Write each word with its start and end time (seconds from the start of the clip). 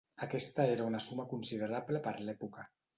Aquesta 0.27 0.65
era 0.77 0.87
una 0.93 1.03
suma 1.09 1.27
considerable 1.37 2.05
per 2.09 2.19
l'època. 2.29 2.71